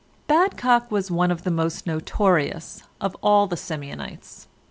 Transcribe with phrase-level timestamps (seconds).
[0.27, 4.47] Badcock was one of the most notorious of all the Simeonites.